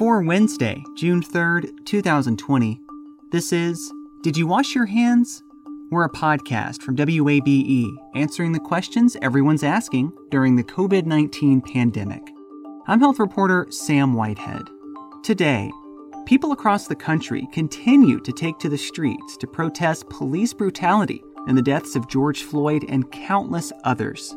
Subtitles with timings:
[0.00, 2.80] For Wednesday, June 3rd, 2020,
[3.32, 5.42] this is Did You Wash Your Hands?
[5.90, 12.22] We're a podcast from WABE answering the questions everyone's asking during the COVID 19 pandemic.
[12.86, 14.62] I'm health reporter Sam Whitehead.
[15.22, 15.70] Today,
[16.24, 21.58] people across the country continue to take to the streets to protest police brutality and
[21.58, 24.34] the deaths of George Floyd and countless others.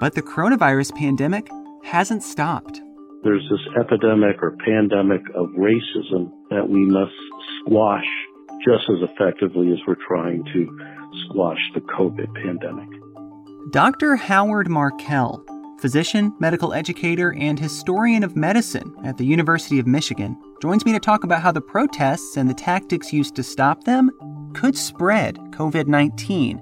[0.00, 1.50] But the coronavirus pandemic
[1.84, 2.80] hasn't stopped.
[3.24, 7.12] There's this epidemic or pandemic of racism that we must
[7.60, 8.06] squash
[8.64, 10.78] just as effectively as we're trying to
[11.26, 12.88] squash the COVID pandemic.
[13.70, 14.16] Dr.
[14.16, 15.44] Howard Markel,
[15.80, 21.00] physician, medical educator, and historian of medicine at the University of Michigan, joins me to
[21.00, 24.10] talk about how the protests and the tactics used to stop them
[24.54, 26.60] could spread COVID 19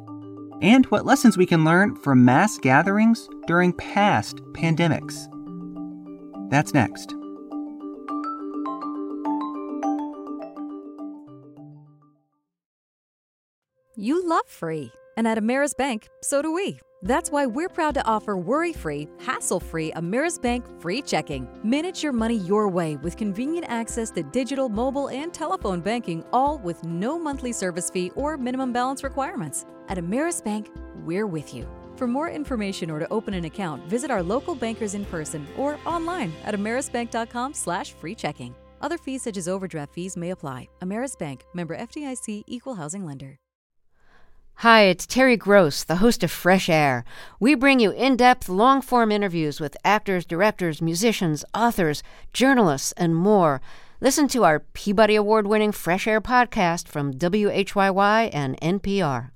[0.63, 5.29] and what lessons we can learn from mass gatherings during past pandemics.
[6.49, 7.15] That's next.
[13.99, 16.79] You love free, and at Ameris Bank, so do we.
[17.03, 21.49] That's why we're proud to offer worry free, hassle free Ameris Bank free checking.
[21.63, 26.59] Manage your money your way with convenient access to digital, mobile, and telephone banking, all
[26.59, 29.65] with no monthly service fee or minimum balance requirements.
[29.89, 30.69] At Ameris Bank,
[31.05, 31.67] we're with you.
[31.97, 35.79] For more information or to open an account, visit our local bankers in person or
[35.87, 38.55] online at amerisbank.com slash free checking.
[38.83, 40.69] Other fees such as overdraft fees may apply.
[40.83, 43.39] Ameris Bank, member FDIC, equal housing lender.
[44.61, 47.05] Hi, it's Terry Gross, the host of Fresh Air.
[47.41, 52.03] We bring you in depth, long form interviews with actors, directors, musicians, authors,
[52.33, 53.61] journalists, and more.
[54.01, 59.31] Listen to our Peabody Award winning Fresh Air podcast from WHYY and NPR.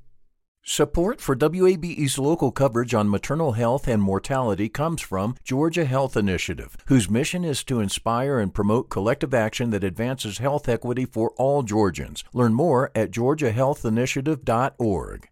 [0.73, 6.77] Support for WABE's local coverage on maternal health and mortality comes from Georgia Health Initiative,
[6.87, 11.65] whose mission is to inspire and promote collective action that advances health equity for all
[11.65, 12.23] Georgians.
[12.33, 15.29] Learn more at georgiahealthinitiative.org.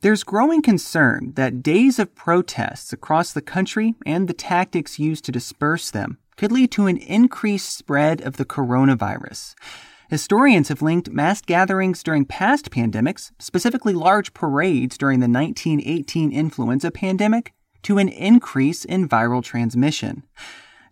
[0.00, 5.32] There's growing concern that days of protests across the country and the tactics used to
[5.32, 9.56] disperse them could lead to an increased spread of the coronavirus.
[10.10, 16.90] Historians have linked mass gatherings during past pandemics, specifically large parades during the 1918 influenza
[16.90, 20.22] pandemic, to an increase in viral transmission.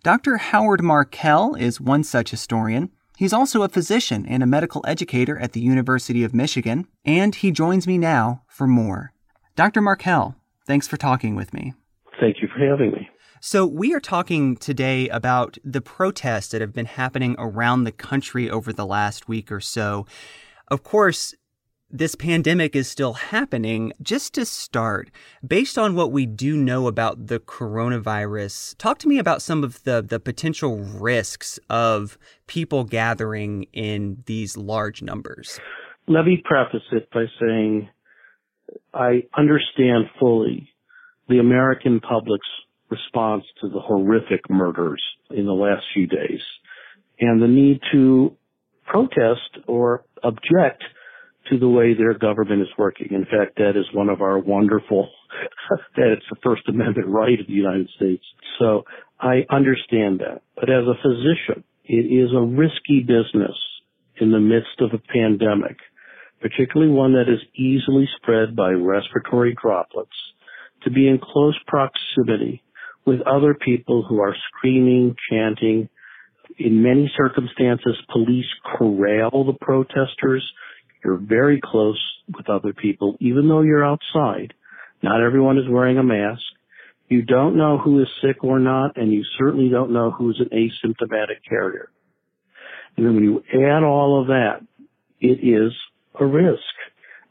[0.03, 0.37] Dr.
[0.37, 2.89] Howard Markel is one such historian.
[3.17, 7.51] He's also a physician and a medical educator at the University of Michigan, and he
[7.51, 9.13] joins me now for more.
[9.55, 9.81] Dr.
[9.81, 10.35] Markel,
[10.65, 11.73] thanks for talking with me.
[12.19, 13.09] Thank you for having me.
[13.45, 18.49] So, we are talking today about the protests that have been happening around the country
[18.49, 20.05] over the last week or so.
[20.69, 21.35] Of course,
[21.91, 23.91] this pandemic is still happening.
[24.01, 25.11] Just to start,
[25.45, 29.83] based on what we do know about the coronavirus, talk to me about some of
[29.83, 32.17] the, the potential risks of
[32.47, 35.59] people gathering in these large numbers.
[36.07, 37.89] Let me preface it by saying
[38.93, 40.69] I understand fully
[41.27, 42.47] the American public's
[42.93, 46.41] response to the horrific murders in the last few days
[47.19, 48.35] and the need to
[48.85, 50.83] protest or object
[51.49, 53.09] to the way their government is working.
[53.11, 55.09] In fact, that is one of our wonderful,
[55.95, 58.23] that it's the First Amendment right of the United States.
[58.59, 58.83] So
[59.19, 60.41] I understand that.
[60.55, 63.57] But as a physician, it is a risky business
[64.19, 65.77] in the midst of a pandemic,
[66.41, 70.15] particularly one that is easily spread by respiratory droplets,
[70.83, 72.63] to be in close proximity
[73.05, 75.89] with other people who are screaming, chanting.
[76.57, 78.45] In many circumstances, police
[78.77, 80.43] corral the protesters.
[81.03, 82.01] You're very close
[82.35, 84.53] with other people, even though you're outside.
[85.01, 86.41] Not everyone is wearing a mask.
[87.09, 90.57] You don't know who is sick or not, and you certainly don't know who's an
[90.57, 91.89] asymptomatic carrier.
[92.95, 94.61] And then when you add all of that,
[95.19, 95.73] it is
[96.19, 96.61] a risk,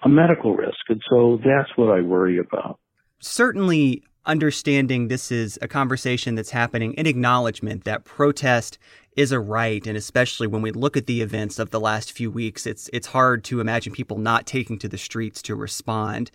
[0.02, 0.78] a medical risk.
[0.88, 2.78] And so that's what I worry about.
[3.20, 8.78] Certainly, understanding this is a conversation that's happening in acknowledgement that protest
[9.16, 12.30] is a right and especially when we look at the events of the last few
[12.30, 16.30] weeks it's it's hard to imagine people not taking to the streets to respond.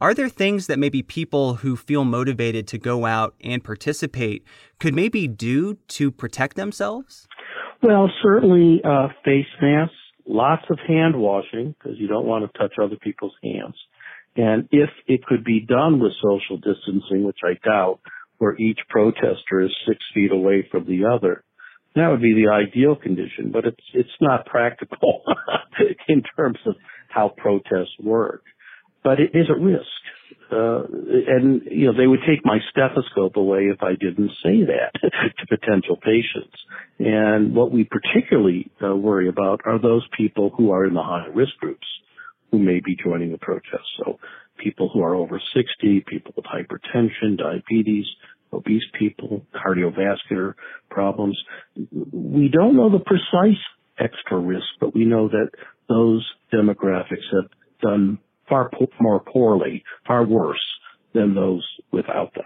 [0.00, 4.44] Are there things that maybe people who feel motivated to go out and participate
[4.78, 7.26] could maybe do to protect themselves?
[7.82, 9.94] Well certainly uh, face masks
[10.26, 13.74] lots of hand washing because you don't want to touch other people's hands
[14.36, 18.00] and if it could be done with social distancing, which I doubt,
[18.38, 21.44] where each protester is six feet away from the other,
[21.94, 25.22] that would be the ideal condition, but it's, it's not practical
[26.08, 26.74] in terms of
[27.08, 28.42] how protests work.
[29.04, 29.82] But it is a risk.
[30.52, 30.84] uh,
[31.26, 35.46] and you know they would take my stethoscope away if I didn't say that to
[35.48, 36.56] potential patients.
[37.00, 41.26] And what we particularly uh, worry about are those people who are in the high
[41.34, 41.86] risk groups
[42.52, 43.82] who may be joining the protest.
[44.04, 44.20] So
[44.62, 48.04] people who are over 60, people with hypertension, diabetes,
[48.52, 50.54] obese people, cardiovascular
[50.90, 51.36] problems.
[52.12, 53.58] We don't know the precise
[53.98, 55.50] extra risk, but we know that
[55.88, 57.50] those demographics have
[57.80, 58.18] done
[58.48, 60.62] far po- more poorly, far worse
[61.14, 62.44] than those without them.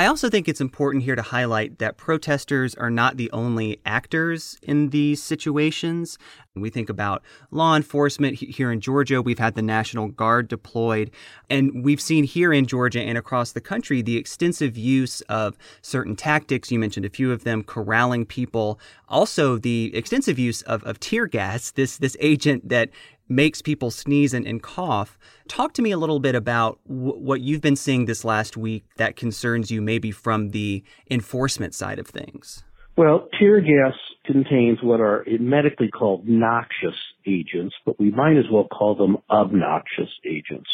[0.00, 4.56] I also think it's important here to highlight that protesters are not the only actors
[4.62, 6.16] in these situations.
[6.54, 9.20] We think about law enforcement here in Georgia.
[9.20, 11.10] We've had the National Guard deployed.
[11.50, 16.16] And we've seen here in Georgia and across the country the extensive use of certain
[16.16, 16.72] tactics.
[16.72, 18.80] You mentioned a few of them, corralling people.
[19.06, 22.88] Also, the extensive use of, of tear gas, this, this agent that
[23.30, 25.18] makes people sneeze and, and cough.
[25.48, 28.84] Talk to me a little bit about w- what you've been seeing this last week
[28.96, 32.64] that concerns you, maybe from the enforcement side of things.
[32.96, 33.94] Well, tear gas
[34.26, 36.96] contains what are medically called noxious
[37.26, 40.68] agents, but we might as well call them obnoxious agents.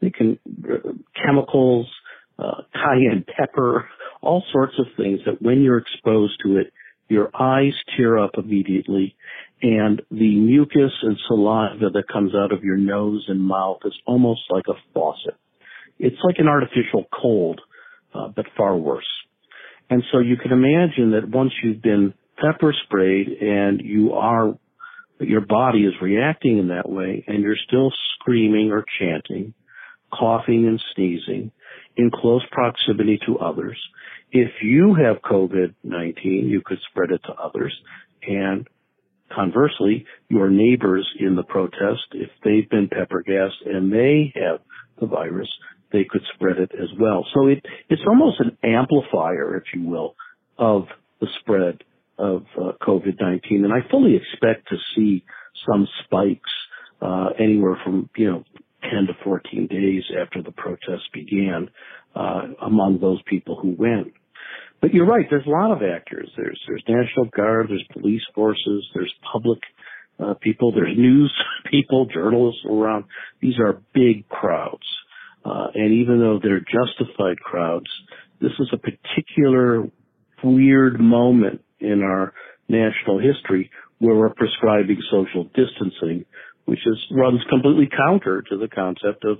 [0.00, 0.92] They can uh,
[1.22, 1.86] chemicals,
[2.38, 3.88] uh, cayenne pepper,
[4.22, 6.72] all sorts of things that when you're exposed to it,
[7.08, 9.16] your eyes tear up immediately
[9.62, 14.42] and the mucus and saliva that comes out of your nose and mouth is almost
[14.50, 15.34] like a faucet.
[15.98, 17.60] It's like an artificial cold,
[18.14, 19.06] uh, but far worse.
[19.88, 24.58] And so you can imagine that once you've been pepper sprayed and you are,
[25.20, 29.54] your body is reacting in that way and you're still screaming or chanting,
[30.12, 31.50] coughing and sneezing
[31.96, 33.78] in close proximity to others.
[34.32, 36.14] If you have COVID-19,
[36.48, 37.74] you could spread it to others
[38.22, 38.68] and
[39.34, 44.60] Conversely, your neighbors in the protest, if they've been pepper gassed and they have
[45.00, 45.48] the virus,
[45.92, 47.26] they could spread it as well.
[47.34, 50.14] So it, it's almost an amplifier, if you will,
[50.58, 50.84] of
[51.20, 51.82] the spread
[52.18, 53.64] of uh, COVID-19.
[53.64, 55.24] And I fully expect to see
[55.68, 56.50] some spikes
[57.02, 58.44] uh, anywhere from, you know,
[58.82, 61.68] 10 to 14 days after the protests began
[62.14, 64.12] uh, among those people who went.
[64.80, 65.26] But you're right.
[65.28, 66.30] There's a lot of actors.
[66.36, 67.66] There's there's National Guard.
[67.68, 68.86] There's police forces.
[68.94, 69.58] There's public
[70.18, 70.72] uh, people.
[70.72, 71.32] There's news
[71.70, 73.04] people, journalists around.
[73.40, 74.86] These are big crowds,
[75.44, 77.86] uh, and even though they're justified crowds,
[78.40, 79.84] this is a particular
[80.44, 82.32] weird moment in our
[82.68, 86.24] national history where we're prescribing social distancing,
[86.66, 89.38] which is runs completely counter to the concept of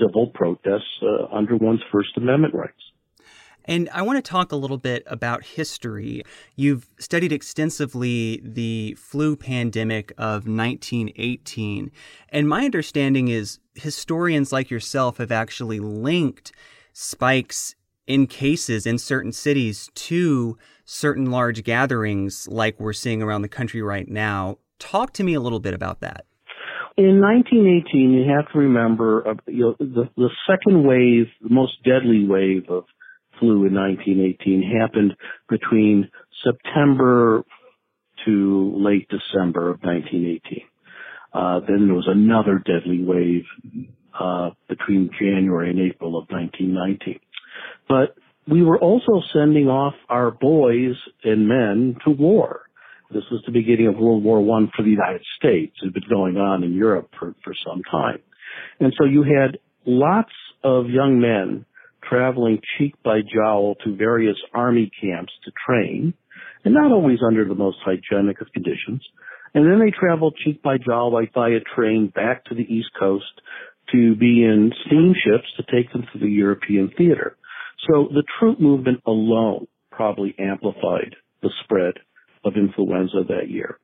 [0.00, 2.87] civil protests uh, under one's First Amendment rights.
[3.68, 6.22] And I want to talk a little bit about history.
[6.56, 11.92] You've studied extensively the flu pandemic of 1918.
[12.30, 16.50] And my understanding is historians like yourself have actually linked
[16.94, 17.74] spikes
[18.06, 20.56] in cases in certain cities to
[20.86, 24.56] certain large gatherings like we're seeing around the country right now.
[24.78, 26.24] Talk to me a little bit about that.
[26.96, 31.74] In 1918, you have to remember uh, you know, the, the second wave, the most
[31.84, 32.84] deadly wave of
[33.38, 35.14] flu in 1918 happened
[35.48, 36.10] between
[36.44, 37.42] September
[38.24, 40.62] to late December of 1918.
[41.32, 43.44] Uh, then there was another deadly wave
[44.18, 47.20] uh, between January and April of 1919.
[47.88, 48.16] But
[48.50, 52.62] we were also sending off our boys and men to war.
[53.10, 55.76] This was the beginning of World War One for the United States.
[55.80, 58.18] It had been going on in Europe for, for some time.
[58.80, 60.32] And so you had lots
[60.64, 61.64] of young men
[62.08, 66.14] traveling cheek by jowl to various army camps to train,
[66.64, 69.02] and not always under the most hygienic of conditions.
[69.54, 72.90] And then they traveled cheek by jowl by, by a train back to the East
[72.98, 73.24] Coast
[73.92, 77.36] to be in steamships to take them to the European theater.
[77.88, 81.94] So the troop movement alone probably amplified the spread
[82.44, 83.78] of influenza that year.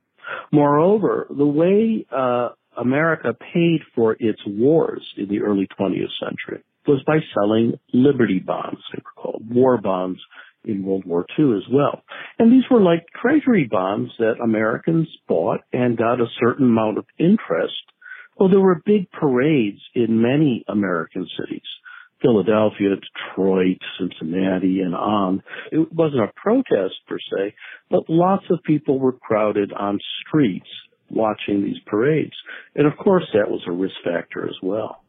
[0.53, 7.03] Moreover, the way uh, America paid for its wars in the early 20th century was
[7.07, 8.81] by selling Liberty bonds.
[8.93, 10.21] They were called war bonds
[10.65, 12.03] in World War II as well.
[12.39, 17.07] And these were like treasury bonds that Americans bought and got a certain amount of
[17.19, 17.75] interest.
[18.37, 21.63] Well, there were big parades in many American cities.
[22.21, 25.43] Philadelphia, Detroit, Cincinnati, and on.
[25.71, 27.55] It wasn't a protest per se,
[27.91, 30.69] but lots of people were crowded on streets
[31.11, 32.33] watching these parades.
[32.75, 35.05] And of course that was a risk factor as well.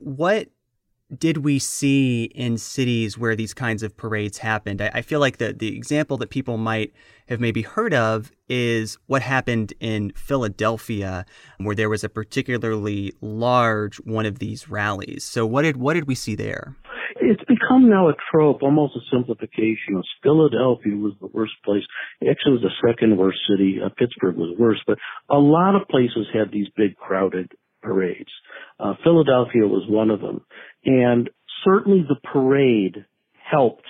[0.00, 0.48] What
[1.16, 4.82] did we see in cities where these kinds of parades happened?
[4.82, 6.92] I, I, feel like the, the example that people might
[7.28, 11.24] have maybe heard of is what happened in Philadelphia,
[11.58, 15.22] where there was a particularly large one of these rallies.
[15.24, 16.76] So what did what did we see there?
[17.20, 21.82] It's become now a trope, almost a simplification Philadelphia was the worst place.
[22.20, 23.78] Actually, it was the second worst city.
[23.84, 24.98] Uh, Pittsburgh was worse, but
[25.30, 27.52] a lot of places had these big crowded
[27.86, 28.30] parades.
[28.80, 30.44] Uh, Philadelphia was one of them.
[30.84, 31.30] And
[31.64, 33.04] certainly the parade
[33.50, 33.86] helped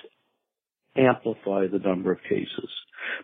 [0.95, 2.69] amplify the number of cases.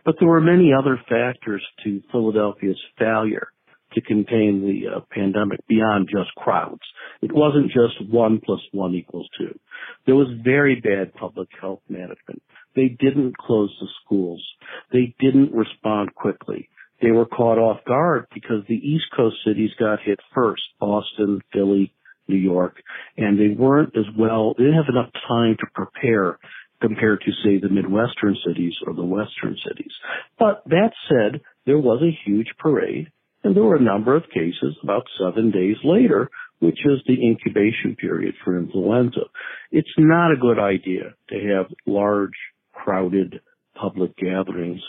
[0.06, 3.48] But there were many other factors to Philadelphia's failure
[3.94, 6.82] to contain the uh, pandemic beyond just crowds.
[7.22, 9.58] It wasn't just one plus one equals two.
[10.06, 12.42] There was very bad public health management.
[12.76, 14.44] They didn't close the schools.
[14.92, 16.70] They didn't respond quickly
[17.04, 21.94] they were caught off guard because the East Coast cities got hit first, Boston, Philly,
[22.28, 22.78] New York,
[23.18, 26.40] and they weren't as well, they didn't have enough time to prepare
[26.82, 29.92] compared to say the Midwestern cities or the Western cities.
[30.40, 33.12] But that said, there was a huge parade
[33.44, 36.30] and there were a number of cases about seven days later,
[36.60, 39.26] which is the incubation period for influenza.
[39.72, 42.32] It's not a good idea to have large,
[42.72, 43.42] crowded
[43.76, 44.82] public gatherings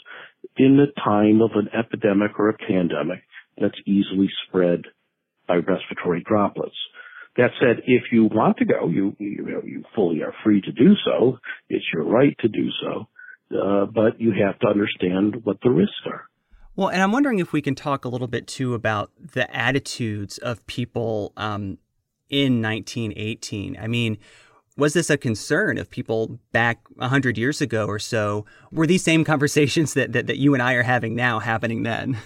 [0.56, 3.22] in the time of an epidemic or a pandemic
[3.58, 4.82] that's easily spread
[5.46, 6.76] by respiratory droplets.
[7.36, 10.72] That said, if you want to go, you, you, know, you fully are free to
[10.72, 11.38] do so.
[11.68, 13.08] It's your right to do so.
[13.50, 16.28] Uh, but you have to understand what the risks are.
[16.76, 20.38] Well, and I'm wondering if we can talk a little bit too about the attitudes
[20.38, 21.78] of people um,
[22.28, 23.76] in 1918.
[23.80, 24.18] I mean,
[24.76, 28.44] was this a concern of people back 100 years ago or so?
[28.72, 32.18] Were these same conversations that, that, that you and I are having now happening then?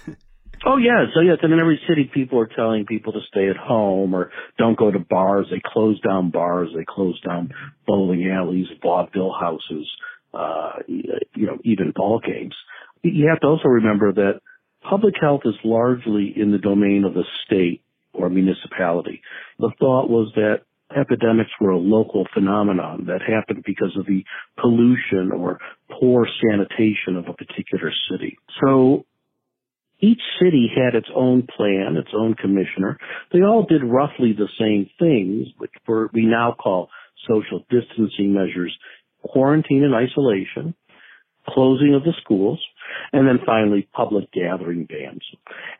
[0.66, 3.56] Oh yeah, so yes, and in every city people are telling people to stay at
[3.56, 5.46] home or don't go to bars.
[5.50, 7.54] They close down bars, they close down
[7.86, 9.88] bowling alleys, vaudeville houses,
[10.34, 12.56] uh, you know, even ball games.
[13.02, 14.40] You have to also remember that
[14.82, 19.22] public health is largely in the domain of the state or municipality.
[19.60, 20.62] The thought was that
[20.96, 24.24] epidemics were a local phenomenon that happened because of the
[24.60, 25.58] pollution or
[26.00, 28.38] poor sanitation of a particular city.
[28.62, 29.04] So
[30.00, 32.98] each city had its own plan, its own commissioner.
[33.32, 35.72] They all did roughly the same things, which
[36.12, 36.88] we now call
[37.28, 38.76] social distancing measures,
[39.22, 40.74] quarantine and isolation,
[41.48, 42.62] closing of the schools,
[43.12, 45.22] and then finally public gathering bans.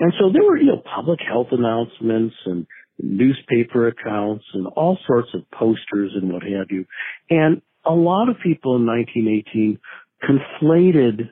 [0.01, 2.67] And so there were, you know, public health announcements and
[3.01, 6.85] newspaper accounts and all sorts of posters and what have you.
[7.31, 9.79] And a lot of people in 1918
[10.23, 11.31] conflated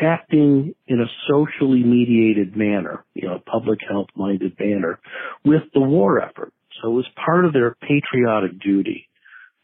[0.00, 5.00] acting in a socially mediated manner, you know, public health minded manner
[5.44, 6.52] with the war effort.
[6.80, 9.08] So it was part of their patriotic duty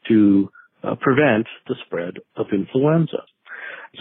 [0.08, 0.50] to
[0.82, 3.22] uh, prevent the spread of influenza.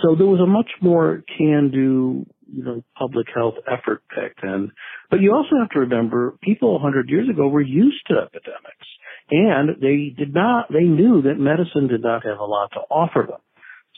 [0.02, 4.72] So there was a much more can do you know, public health effort back then.
[5.10, 8.88] But you also have to remember people 100 years ago were used to epidemics
[9.32, 13.26] and they did not, they knew that medicine did not have a lot to offer
[13.28, 13.40] them.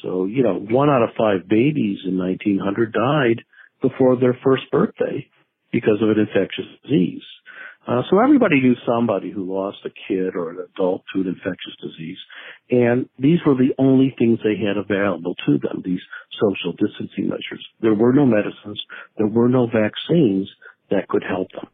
[0.01, 3.43] So, you know, one out of five babies in 1900 died
[3.81, 5.27] before their first birthday
[5.71, 7.23] because of an infectious disease.
[7.87, 11.75] Uh, so everybody knew somebody who lost a kid or an adult to an infectious
[11.81, 12.17] disease.
[12.71, 16.01] And these were the only things they had available to them, these
[16.31, 17.65] social distancing measures.
[17.81, 18.81] There were no medicines.
[19.17, 20.49] There were no vaccines
[20.89, 21.67] that could help them.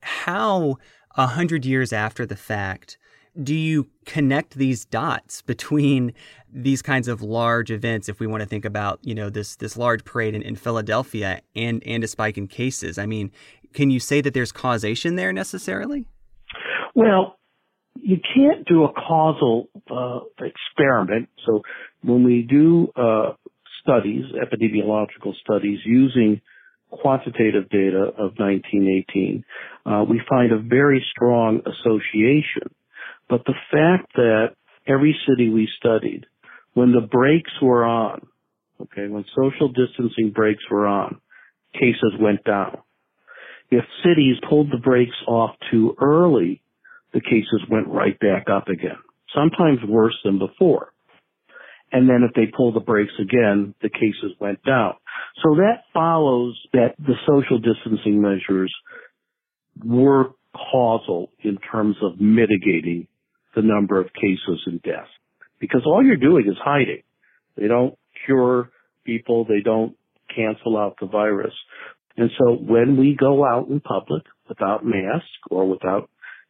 [0.00, 0.76] How,
[1.16, 2.96] a hundred years after the fact,
[3.42, 6.12] do you connect these dots between
[6.50, 9.76] these kinds of large events if we want to think about you know this this
[9.76, 13.30] large parade in, in philadelphia and and a spike in cases i mean
[13.72, 16.04] can you say that there's causation there necessarily?
[16.94, 17.36] Well,
[17.94, 21.28] you can't do a causal uh, experiment.
[21.46, 21.62] So
[22.02, 23.32] when we do uh,
[23.82, 26.40] studies, epidemiological studies using
[26.90, 29.44] quantitative data of 1918,
[29.84, 32.74] uh, we find a very strong association.
[33.28, 34.54] But the fact that
[34.86, 36.26] every city we studied,
[36.74, 38.26] when the brakes were on,
[38.80, 41.20] okay, when social distancing brakes were on,
[41.72, 42.78] cases went down.
[43.70, 46.62] If cities pulled the brakes off too early,
[47.12, 48.98] the cases went right back up again,
[49.34, 50.92] sometimes worse than before.
[51.92, 54.94] And then if they pull the brakes again, the cases went down.
[55.42, 58.74] So that follows that the social distancing measures
[59.84, 63.06] were causal in terms of mitigating
[63.54, 65.08] the number of cases and deaths.
[65.60, 67.02] Because all you're doing is hiding.
[67.56, 67.96] They don't
[68.26, 68.70] cure
[69.04, 69.44] people.
[69.44, 69.96] They don't
[70.34, 71.54] cancel out the virus.
[72.16, 76.08] And so when we go out in public without mask or without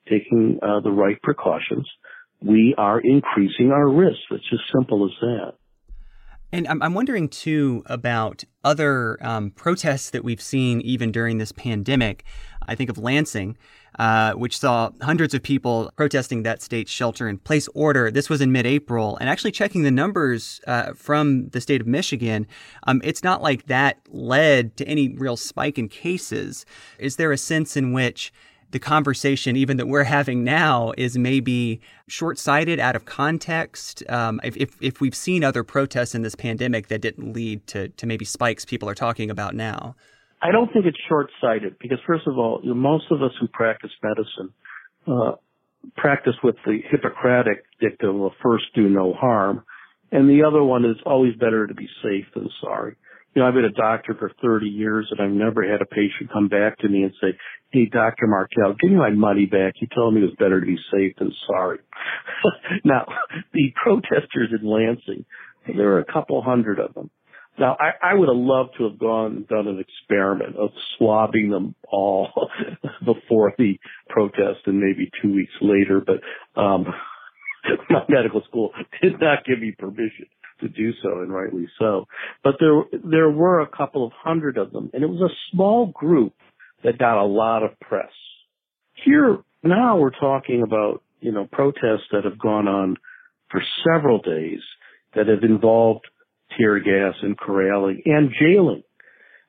[0.08, 1.88] taking uh, the right precautions,
[2.40, 4.18] we are increasing our risk.
[4.30, 5.54] It's as simple as that.
[6.52, 12.24] And I'm, wondering too about other um, protests that we've seen even during this pandemic.
[12.68, 13.56] I think of Lansing,
[13.98, 18.10] uh, which saw hundreds of people protesting that state's shelter in place order.
[18.10, 19.16] This was in mid April.
[19.18, 22.46] And actually, checking the numbers uh, from the state of Michigan,
[22.86, 26.64] um, it's not like that led to any real spike in cases.
[26.98, 28.32] Is there a sense in which
[28.70, 34.02] the conversation, even that we're having now, is maybe short sighted, out of context.
[34.08, 37.88] Um, if, if, if, we've seen other protests in this pandemic that didn't lead to,
[37.88, 39.94] to maybe spikes people are talking about now.
[40.42, 43.90] I don't think it's short sighted because, first of all, most of us who practice
[44.02, 44.52] medicine
[45.06, 45.36] uh,
[45.96, 49.64] practice with the Hippocratic dictum of first do no harm.
[50.12, 52.96] And the other one is always better to be safe than sorry
[53.36, 56.32] you know, I've been a doctor for 30 years and I've never had a patient
[56.32, 57.36] come back to me and say,
[57.70, 58.26] Hey, Dr.
[58.26, 59.74] Markel, give me my money back.
[59.78, 61.78] You told me it was better to be safe than sorry.
[62.84, 63.04] now,
[63.52, 65.26] the protesters in Lansing,
[65.66, 67.10] there were a couple hundred of them.
[67.58, 71.50] Now, I, I would have loved to have gone and done an experiment of swabbing
[71.50, 72.30] them all
[73.04, 73.78] before the
[74.08, 76.86] protest and maybe two weeks later, but um,
[77.90, 80.26] my medical school did not give me permission
[80.60, 82.06] to do so, and rightly so.
[82.42, 85.86] But there there were a couple of hundred of them, and it was a small
[85.86, 86.34] group
[86.84, 88.12] that got a lot of press.
[89.04, 92.96] Here now we're talking about you know protests that have gone on
[93.50, 94.60] for several days
[95.14, 96.06] that have involved
[96.56, 98.82] tear gas and corralling and jailing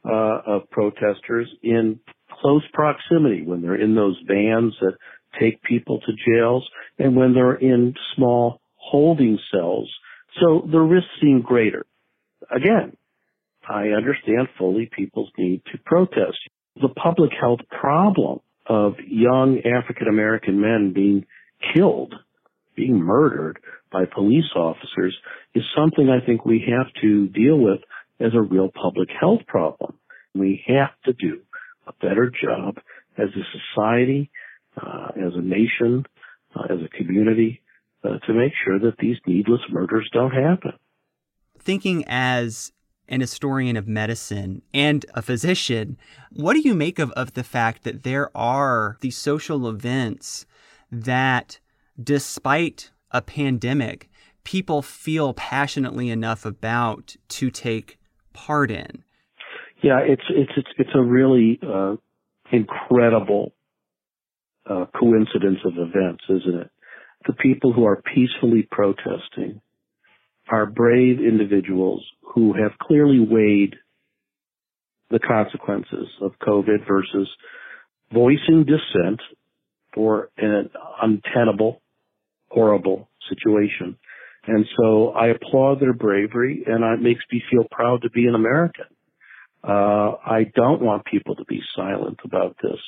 [0.06, 2.00] uh, of protesters in
[2.42, 4.98] close proximity when they're in those vans that
[5.40, 9.90] take people to jails and when they're in small holding cells
[10.40, 11.86] so the risks seem greater.
[12.54, 12.96] Again,
[13.68, 16.38] I understand fully people's need to protest.
[16.82, 21.26] The public health problem of young African American men being
[21.74, 22.14] killed,
[22.76, 23.60] being murdered
[23.92, 25.18] by police officers
[25.56, 27.80] is something I think we have to deal with
[28.20, 29.98] as a real public health problem.
[30.36, 31.42] We have to do
[31.88, 32.78] a better job
[33.18, 34.30] as a society,
[34.80, 36.06] uh, as a nation,
[36.56, 37.62] uh, as a community
[38.04, 40.74] uh, to make sure that these needless murders don't happen.
[41.60, 42.72] Thinking as
[43.10, 45.98] an historian of medicine and a physician,
[46.32, 50.46] what do you make of, of the fact that there are these social events
[50.92, 51.60] that,
[52.02, 54.10] despite a pandemic,
[54.44, 57.98] people feel passionately enough about to take
[58.34, 59.04] part in?
[59.82, 61.96] Yeah, it's it's it's, it's a really uh,
[62.52, 63.54] incredible
[64.70, 66.72] uh, coincidence of events, isn't it?
[67.26, 69.62] The people who are peacefully protesting
[70.50, 73.76] are brave individuals who have clearly weighed
[75.10, 77.30] the consequences of COVID versus
[78.14, 79.20] voicing dissent
[79.94, 80.70] for an
[81.02, 81.82] untenable,
[82.50, 83.98] horrible situation.
[84.46, 88.36] And so I applaud their bravery and it makes me feel proud to be an
[88.36, 88.86] American.
[89.64, 92.80] Uh, I don't want people to be silent about this.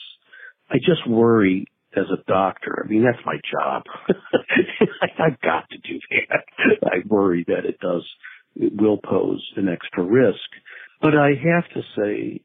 [0.69, 2.83] I just worry as a doctor.
[2.83, 3.83] I mean, that's my job.
[5.19, 6.43] I've got to do that.
[6.85, 8.05] I worry that it does,
[8.55, 10.37] it will pose an extra risk.
[11.01, 12.41] But I have to say,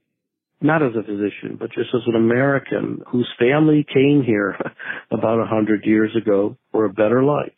[0.61, 4.57] not as a physician, but just as an American whose family came here
[5.11, 7.52] about a hundred years ago for a better life.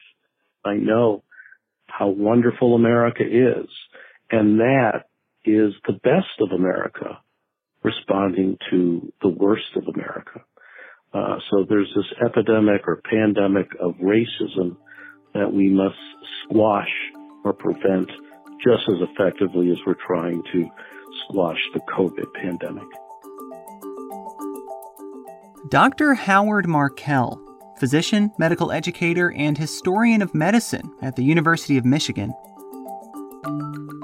[0.64, 1.22] I know
[1.87, 3.68] how wonderful America is.
[4.31, 5.05] And that
[5.44, 7.20] is the best of America
[7.83, 10.40] responding to the worst of America.
[11.12, 14.77] Uh, so there's this epidemic or pandemic of racism
[15.35, 15.97] that we must
[16.45, 16.92] squash
[17.45, 18.11] or prevent
[18.64, 20.69] just as effectively as we're trying to
[21.25, 22.87] squash the COVID pandemic.
[25.69, 26.14] Dr.
[26.14, 27.40] Howard Markel,
[27.79, 32.33] physician, medical educator, and historian of medicine at the University of Michigan,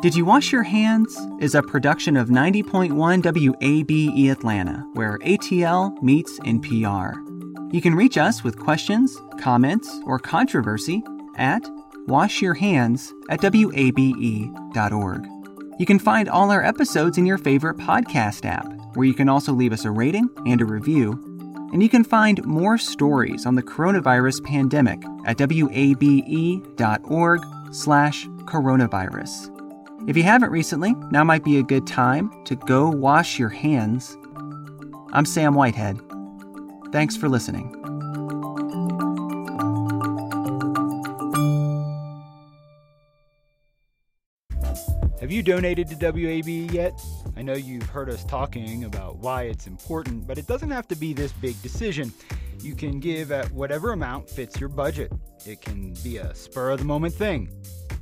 [0.03, 2.91] did You Wash Your Hands is a production of 90.1
[3.23, 7.15] WABE Atlanta, where ATL meets NPR.
[7.73, 11.05] You can reach us with questions, comments, or controversy
[11.37, 11.63] at
[12.09, 15.27] washyourhands at wabe.org.
[15.79, 19.53] You can find all our episodes in your favorite podcast app, where you can also
[19.53, 21.13] leave us a rating and a review.
[21.73, 25.81] And you can find more stories on the coronavirus pandemic at wabe.org
[27.73, 29.51] slash coronavirus.
[30.09, 34.17] If you haven't recently, now might be a good time to go wash your hands.
[35.13, 36.01] I'm Sam Whitehead.
[36.91, 37.79] Thanks for listening.
[45.21, 47.01] Have you donated to WABE yet?
[47.37, 50.97] I know you've heard us talking about why it's important, but it doesn't have to
[50.97, 52.13] be this big decision.
[52.61, 55.13] You can give at whatever amount fits your budget.
[55.47, 57.51] It can be a spur of the moment thing.